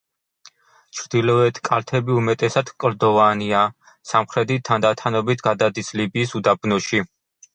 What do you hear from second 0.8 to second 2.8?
ჩრდილოეთი კალთები უმეტესად